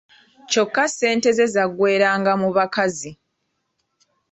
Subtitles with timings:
[0.49, 3.11] Kyokka ssente ze zaggweranga mu bakazi.